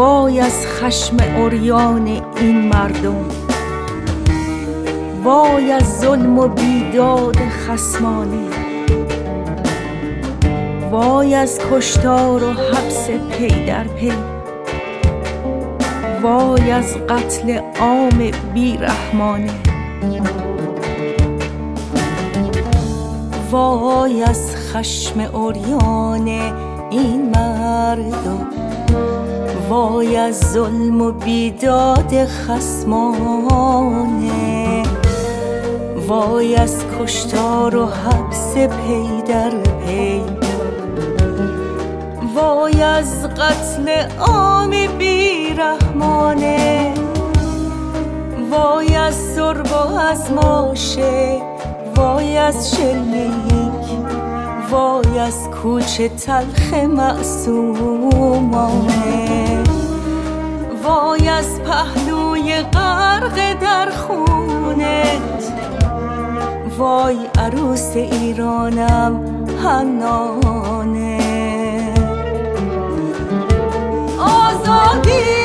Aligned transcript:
وای 0.00 0.40
از 0.40 0.66
خشم 0.66 1.16
عریان 1.20 2.06
این 2.36 2.68
مردم. 2.68 3.24
وای 5.24 5.72
از 5.72 6.00
ظلم 6.00 6.38
و 6.38 6.48
بیداد 6.48 7.36
خصمانه 7.36 8.48
وای 10.90 11.34
از 11.34 11.58
کشتار 11.70 12.44
و 12.44 12.52
حبس 12.52 13.10
پی 13.10 13.66
در 13.66 13.84
پی. 13.84 14.12
وای 16.22 16.70
از 16.70 16.96
قتل 16.96 17.60
عام 17.80 18.30
بیرحمانه 18.54 19.52
وای 23.50 24.22
از 24.22 24.56
خشم 24.56 25.20
عریان 25.20 26.69
وای 29.70 30.16
از 30.16 30.40
ظلم 30.52 31.02
و 31.02 31.12
بیداد 31.12 32.24
خصمانه. 32.24 33.62
وای 36.06 36.54
از 36.54 36.84
کشتار 36.98 37.76
و 37.76 37.86
حبس 37.86 38.54
پی 38.54 39.22
در 39.26 39.50
پی. 39.50 40.22
وای 42.34 42.82
از 42.82 43.24
قتل 43.24 43.88
عام 44.18 44.70
بیرحمانه. 44.98 46.94
وای 48.50 48.94
از 48.94 49.14
سرب 49.14 49.66
و 49.66 49.98
از 49.98 50.32
ماشه. 50.32 51.42
وای 51.96 52.36
از 52.36 52.76
شلیک. 52.76 53.90
وای 54.70 55.18
از 55.18 55.48
کوچه 55.62 56.08
تلخ 56.08 56.74
معصومانه. 56.74 57.80
غرق 62.62 63.60
در 63.60 63.90
خونت. 63.90 65.52
وای 66.78 67.18
عروس 67.38 67.96
ایرانم 67.96 69.20
حنانه. 69.64 71.20
آزادی 74.18 75.39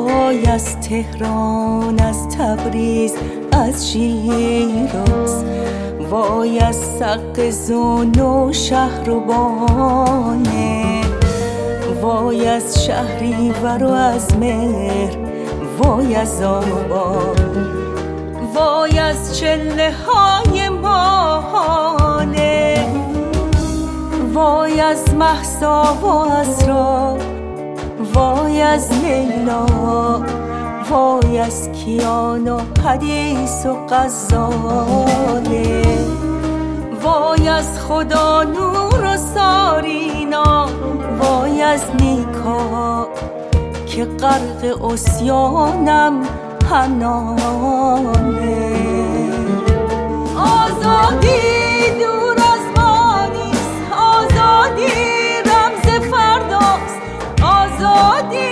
وای 0.00 0.46
از 0.46 0.80
تهران 0.80 2.00
از 2.00 2.28
تبریز 2.28 3.14
از 3.52 3.92
شیراز. 3.92 5.44
وای 6.10 6.58
از 6.58 6.76
سق 6.76 7.50
زون 7.50 8.20
و 8.20 8.52
شهر 8.52 9.10
و 9.10 9.20
بانه 9.20 11.00
وای 12.02 12.48
از 12.48 12.84
شهری 12.84 13.50
و 13.50 13.66
از 13.84 14.36
مهر 14.36 15.16
وای 15.78 16.14
از 16.14 16.42
آبان. 16.42 17.36
وای 18.54 18.98
از 18.98 19.38
چله 19.38 19.92
های 20.06 20.68
ماهانه. 20.68 22.10
وای 24.32 24.80
از 24.80 25.14
محسا 25.14 25.94
و 26.02 26.06
از 26.06 26.68
را 26.68 27.16
وای 28.14 28.62
از 28.62 28.90
لیلا 29.04 29.66
وای 30.90 31.38
از 31.38 31.72
کیان 31.72 32.48
و 32.48 32.60
حدیث 32.84 33.66
و 33.66 33.74
غزاله. 33.90 35.82
وای 37.02 37.48
از 37.48 37.80
خدا 37.80 38.42
نور 38.42 39.04
و 39.04 39.16
سارینا 39.16 40.68
وای 41.20 41.62
از 41.62 41.82
نیکا 42.00 43.08
که 43.86 44.04
غرق 44.04 44.84
اسیانم 44.84 46.22
حنانه. 46.70 47.60
Oh, 58.02 58.30
dear. 58.30 58.49